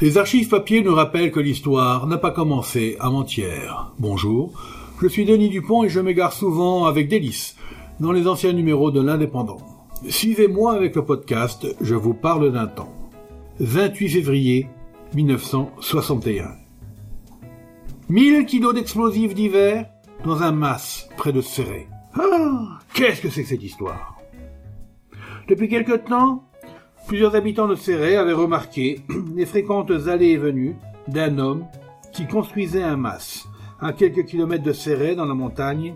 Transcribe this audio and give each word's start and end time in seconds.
Les 0.00 0.16
archives 0.16 0.48
papier 0.48 0.80
nous 0.82 0.94
rappellent 0.94 1.32
que 1.32 1.40
l'histoire 1.40 2.06
n'a 2.06 2.18
pas 2.18 2.30
commencé 2.30 2.96
avant-hier. 3.00 3.90
Bonjour, 3.98 4.52
je 5.02 5.08
suis 5.08 5.24
Denis 5.24 5.48
Dupont 5.48 5.82
et 5.82 5.88
je 5.88 5.98
m'égare 5.98 6.32
souvent 6.32 6.84
avec 6.84 7.08
délice 7.08 7.56
dans 7.98 8.12
les 8.12 8.28
anciens 8.28 8.52
numéros 8.52 8.92
de 8.92 9.00
l'Indépendant. 9.00 9.56
Suivez-moi 10.08 10.72
avec 10.72 10.94
le 10.94 11.04
podcast 11.04 11.66
Je 11.80 11.96
vous 11.96 12.14
parle 12.14 12.52
d'un 12.52 12.68
temps. 12.68 12.94
28 13.58 14.08
février 14.08 14.68
1961. 15.16 16.52
1000 18.08 18.46
kilos 18.46 18.74
d'explosifs 18.74 19.34
divers 19.34 19.86
dans 20.24 20.44
un 20.44 20.52
mas 20.52 21.08
près 21.16 21.32
de 21.32 21.40
Serré. 21.40 21.88
Ah, 22.14 22.78
qu'est-ce 22.94 23.20
que 23.20 23.30
c'est 23.30 23.42
que 23.42 23.48
cette 23.48 23.64
histoire? 23.64 24.16
Depuis 25.48 25.68
quelque 25.68 25.96
temps, 25.96 26.47
plusieurs 27.08 27.34
habitants 27.34 27.66
de 27.66 27.74
Serré 27.74 28.16
avaient 28.16 28.34
remarqué 28.34 29.00
les 29.34 29.46
fréquentes 29.46 29.90
allées 30.06 30.32
et 30.32 30.36
venues 30.36 30.76
d'un 31.08 31.38
homme 31.38 31.64
qui 32.12 32.26
construisait 32.26 32.82
un 32.82 32.98
mas 32.98 33.48
à 33.80 33.94
quelques 33.94 34.26
kilomètres 34.26 34.62
de 34.62 34.74
Serré 34.74 35.16
dans 35.16 35.24
la 35.24 35.34
montagne, 35.34 35.94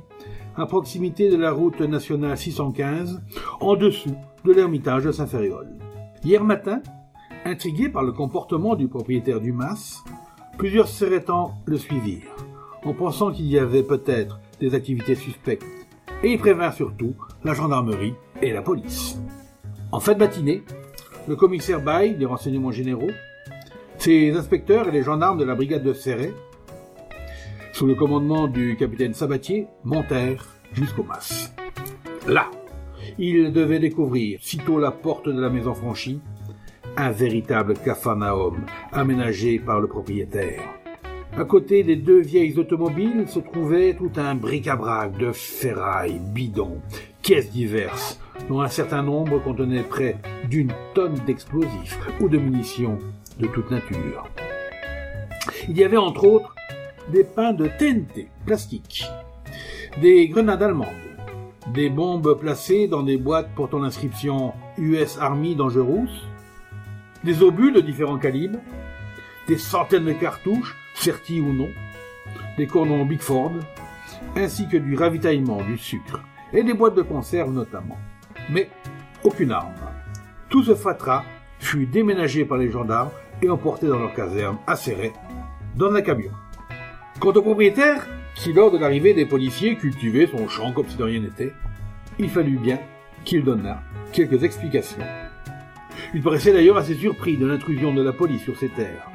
à 0.57 0.65
proximité 0.65 1.29
de 1.29 1.37
la 1.37 1.53
route 1.53 1.81
nationale 1.81 2.39
615, 2.39 3.21
en 3.61 3.77
dessous 3.77 4.17
de 4.45 4.53
l'ermitage 4.53 5.05
de 5.05 5.13
Saint-Ferréol. 5.13 5.69
Hier 6.25 6.43
matin, 6.43 6.81
intrigués 7.45 7.91
par 7.91 8.05
le 8.05 8.13
comportement 8.13 8.75
du 8.75 8.89
propriétaire 8.89 9.41
du 9.41 9.53
mas, 9.53 10.03
plusieurs 10.57 10.89
Serrétans 10.89 11.59
le 11.67 11.77
suivirent, 11.77 12.35
en 12.85 12.95
pensant 12.95 13.33
qu'il 13.33 13.47
y 13.47 13.59
avait 13.59 13.83
peut-être 13.83 14.41
des 14.61 14.75
activités 14.75 15.15
suspectes, 15.15 15.67
et 16.23 16.33
ils 16.33 16.39
prévinrent 16.39 16.73
surtout 16.73 17.15
la 17.45 17.53
gendarmerie 17.53 18.15
et 18.41 18.53
la 18.53 18.63
police. 18.63 19.19
En 19.91 20.01
fin 20.01 20.15
de 20.15 20.21
matinée, 20.21 20.63
le 21.29 21.37
commissaire 21.37 21.81
Baye 21.81 22.15
des 22.15 22.27
renseignements 22.27 22.73
généraux, 22.73 23.11
ses 23.99 24.37
inspecteurs 24.37 24.89
et 24.89 24.93
les 24.93 25.03
gendarmes 25.03 25.39
de 25.39 25.45
la 25.45 25.55
brigade 25.55 25.85
de 25.85 25.93
Serré, 25.93 26.33
sous 27.73 27.87
le 27.87 27.95
commandement 27.95 28.49
du 28.49 28.77
capitaine 28.77 29.15
Sabatier, 29.15 29.67
montèrent 29.85 30.47
jusqu'au 30.73 31.05
mas. 31.05 31.55
Là, 32.27 32.51
ils 33.19 33.53
devaient 33.53 33.79
découvrir, 33.79 34.41
sitôt 34.43 34.79
la 34.79 34.91
porte 34.91 35.29
de 35.29 35.41
la 35.41 35.51
maison 35.51 35.75
franchie, 35.75 36.21
un 36.97 37.11
véritable 37.11 37.75
capharnaüm 37.75 38.67
aménagé 38.93 39.59
par 39.59 39.81
le 39.81 39.89
propriétaire. 39.89 40.63
À 41.37 41.45
côté 41.45 41.83
des 41.83 41.97
deux 41.97 42.21
vieilles 42.21 42.59
automobiles 42.59 43.27
se 43.27 43.39
trouvait 43.39 43.95
tout 43.95 44.13
un 44.17 44.35
bric-à-brac 44.35 45.17
de 45.17 45.33
ferrailles, 45.33 46.21
bidons, 46.21 46.83
caisses 47.23 47.51
diverses, 47.51 48.21
dont 48.49 48.61
un 48.61 48.69
certain 48.69 49.03
nombre 49.03 49.39
contenait 49.39 49.83
près 49.83 50.17
d'une 50.49 50.73
tonne 50.95 51.15
d'explosifs 51.27 51.99
ou 52.21 52.29
de 52.29 52.39
munitions 52.39 52.99
de 53.39 53.47
toute 53.47 53.71
nature. 53.71 54.29
Il 55.69 55.77
y 55.77 55.85
avait 55.85 55.97
entre 55.97 56.25
autres 56.25 56.55
des 57.11 57.25
pains 57.25 57.53
de 57.53 57.67
TNT 57.67 58.29
plastique, 58.47 59.05
des 60.01 60.29
grenades 60.29 60.63
allemandes, 60.63 60.89
des 61.73 61.89
bombes 61.89 62.39
placées 62.39 62.89
dans 62.89 63.03
des 63.03 63.17
boîtes 63.17 63.51
portant 63.55 63.79
l'inscription 63.79 64.53
US 64.79 65.19
Army 65.19 65.55
Dangerous, 65.55 66.09
des 67.25 67.43
obus 67.43 67.73
de 67.73 67.81
différents 67.81 68.19
calibres, 68.19 68.59
des 69.49 69.59
centaines 69.59 70.05
de 70.05 70.13
cartouches, 70.13 70.77
serties 70.95 71.41
ou 71.41 71.53
non, 71.53 71.69
des 72.57 72.67
cordons 72.67 73.05
Bigford, 73.05 73.53
ainsi 74.37 74.69
que 74.69 74.77
du 74.77 74.95
ravitaillement, 74.97 75.63
du 75.63 75.79
sucre, 75.79 76.21
et 76.53 76.63
des 76.63 76.75
boîtes 76.75 76.95
de 76.95 77.03
conserve 77.03 77.53
notamment. 77.53 77.99
Mais 78.51 78.69
aucune 79.25 79.53
arme. 79.53 79.75
Tout 80.49 80.63
ce 80.63 80.75
fatras 80.75 81.25
fut 81.59 81.87
déménagé 81.87 82.45
par 82.45 82.59
les 82.59 82.71
gendarmes 82.71 83.11
et 83.41 83.49
emporté 83.49 83.87
dans 83.87 83.99
leur 83.99 84.15
caserne, 84.15 84.59
acérée, 84.67 85.13
dans 85.77 85.93
un 85.95 86.03
camion. 86.03 86.33
Quant 87.21 87.33
au 87.33 87.43
propriétaire, 87.43 88.07
qui 88.35 88.53
lors 88.53 88.71
de 88.71 88.79
l'arrivée 88.79 89.15
des 89.15 89.27
policiers 89.27 89.77
cultivait 89.77 90.27
son 90.27 90.49
champ 90.49 90.73
comme 90.73 90.89
si 90.89 90.97
de 90.97 91.05
rien 91.05 91.21
n'était, 91.21 91.53
il 92.19 92.29
fallut 92.29 92.59
bien 92.59 92.79
qu'il 93.25 93.45
donnât 93.45 93.83
quelques 94.13 94.43
explications. 94.45 95.03
Il 96.15 96.23
paraissait 96.23 96.53
d'ailleurs 96.53 96.77
assez 96.77 96.95
surpris 96.95 97.37
de 97.37 97.47
l'intrusion 97.47 97.95
de 97.95 98.03
la 98.03 98.13
police 98.13 98.43
sur 98.43 98.57
ses 98.59 98.69
terres. 98.69 99.09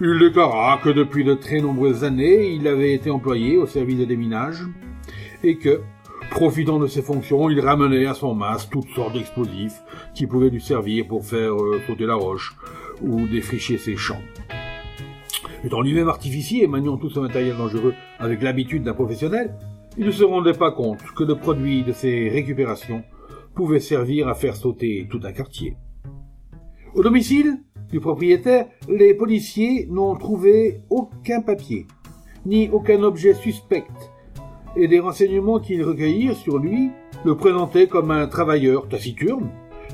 Il 0.00 0.18
déclara 0.18 0.78
que 0.82 0.90
depuis 0.90 1.24
de 1.24 1.34
très 1.34 1.60
nombreuses 1.60 2.04
années, 2.04 2.52
il 2.52 2.66
avait 2.68 2.92
été 2.92 3.10
employé 3.10 3.56
au 3.56 3.66
service 3.66 3.98
de 3.98 4.04
déminage 4.04 4.62
et 5.42 5.56
que, 5.56 5.80
profitant 6.30 6.78
de 6.78 6.86
ses 6.86 7.02
fonctions, 7.02 7.50
il 7.50 7.60
ramenait 7.60 8.06
à 8.06 8.14
son 8.14 8.34
masque 8.34 8.70
toutes 8.70 8.88
sortes 8.90 9.14
d'explosifs 9.14 9.82
qui 10.14 10.26
pouvaient 10.26 10.50
lui 10.50 10.60
servir 10.60 11.06
pour 11.06 11.24
faire 11.24 11.54
euh, 11.54 11.80
sauter 11.86 12.06
la 12.06 12.14
roche 12.14 12.54
ou 13.02 13.26
défricher 13.26 13.78
ses 13.78 13.96
champs. 13.96 14.22
Étant 15.64 15.80
lui-même 15.80 16.08
artificier 16.08 16.64
et 16.64 16.66
maniant 16.66 16.96
tout 16.96 17.10
ce 17.10 17.20
matériel 17.20 17.56
dangereux 17.56 17.94
avec 18.18 18.42
l'habitude 18.42 18.84
d'un 18.84 18.94
professionnel, 18.94 19.54
il 19.98 20.06
ne 20.06 20.10
se 20.10 20.24
rendait 20.24 20.52
pas 20.52 20.72
compte 20.72 21.02
que 21.16 21.24
le 21.24 21.36
produit 21.36 21.82
de 21.82 21.92
ses 21.92 22.28
récupérations 22.28 23.02
pouvait 23.54 23.80
servir 23.80 24.28
à 24.28 24.34
faire 24.34 24.54
sauter 24.54 25.06
tout 25.10 25.20
un 25.24 25.32
quartier. 25.32 25.76
Au 26.94 27.02
domicile 27.02 27.58
du 27.90 28.00
propriétaire, 28.00 28.66
les 28.88 29.14
policiers 29.14 29.86
n'ont 29.90 30.14
trouvé 30.16 30.82
aucun 30.90 31.40
papier, 31.40 31.86
ni 32.44 32.68
aucun 32.68 33.02
objet 33.02 33.34
suspect, 33.34 33.84
et 34.76 34.88
des 34.88 35.00
renseignements 35.00 35.58
qu'ils 35.58 35.82
recueillirent 35.82 36.36
sur 36.36 36.58
lui 36.58 36.90
le 37.24 37.34
présentaient 37.34 37.86
comme 37.86 38.10
un 38.10 38.26
travailleur 38.26 38.88
taciturne, 38.88 39.48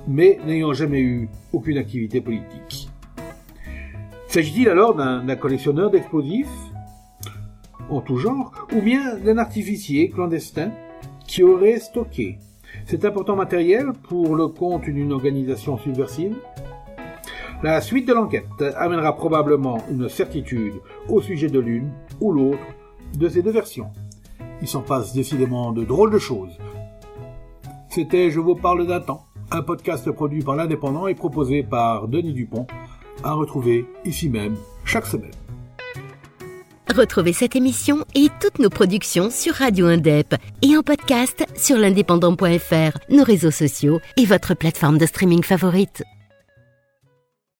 mais 0.09 0.39
n'ayant 0.45 0.73
jamais 0.73 1.01
eu 1.01 1.29
aucune 1.53 1.79
activité 1.79 2.21
politique. 2.21 2.89
S'agit-il 4.27 4.69
alors 4.69 4.95
d'un 4.95 5.37
collectionneur 5.37 5.91
d'explosifs 5.91 6.49
en 7.91 8.01
tout 8.01 8.17
genre, 8.17 8.53
ou 8.75 8.81
bien 8.81 9.17
d'un 9.19 9.39
artificier 9.39 10.09
clandestin 10.09 10.71
qui 11.27 11.43
aurait 11.43 11.79
stocké 11.79 12.39
cet 12.87 13.05
important 13.05 13.37
matériel 13.37 13.93
pour 14.09 14.35
le 14.35 14.49
compte 14.49 14.85
d'une 14.85 15.13
organisation 15.13 15.77
subversive? 15.79 16.37
La 17.63 17.81
suite 17.81 18.09
de 18.09 18.15
l'enquête 18.15 18.65
amènera 18.77 19.15
probablement 19.15 19.79
une 19.91 20.09
certitude 20.09 20.75
au 21.09 21.21
sujet 21.21 21.49
de 21.49 21.61
l'une 21.61 21.91
ou 22.21 22.33
l'autre 22.33 22.67
de 23.17 23.29
ces 23.29 23.43
deux 23.43 23.53
versions. 23.53 23.91
Il 24.63 24.69
s'en 24.69 24.81
passe 24.81 25.13
décidément 25.13 25.73
de 25.73 25.85
drôles 25.85 26.13
de 26.13 26.19
choses. 26.19 26.57
C'était 27.91 28.31
Je 28.31 28.41
vous 28.41 28.55
parle 28.55 28.87
d'un 28.87 29.01
temps, 29.01 29.27
un 29.51 29.61
podcast 29.61 30.11
produit 30.13 30.43
par 30.43 30.55
l'Indépendant 30.57 31.09
et 31.09 31.15
proposé 31.15 31.63
par 31.65 32.09
Denis 32.09 32.33
Dupont, 32.33 32.67
à 33.25 33.35
retrouver 33.35 33.85
ici 34.05 34.29
même 34.29 34.57
chaque 34.85 35.07
semaine. 35.07 35.33
Retrouvez 36.97 37.33
cette 37.33 37.57
émission 37.57 38.05
et 38.15 38.29
toutes 38.41 38.59
nos 38.59 38.71
productions 38.71 39.31
sur 39.31 39.55
Radio 39.55 39.87
Indep 39.87 40.35
et 40.63 40.77
en 40.77 40.83
podcast 40.83 41.45
sur 41.57 41.77
l'indépendant.fr, 41.77 42.99
nos 43.11 43.25
réseaux 43.25 43.51
sociaux 43.51 44.01
et 44.17 44.27
votre 44.27 44.55
plateforme 44.55 44.99
de 44.99 45.07
streaming 45.07 45.43
favorite. 45.43 46.03